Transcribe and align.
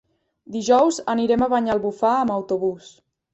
Dijous 0.53 0.97
anirem 1.13 1.43
a 1.45 1.49
Banyalbufar 1.55 2.15
amb 2.23 2.35
autobús. 2.39 2.91